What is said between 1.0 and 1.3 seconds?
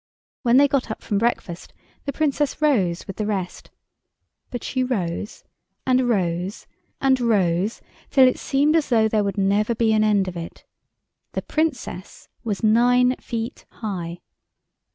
from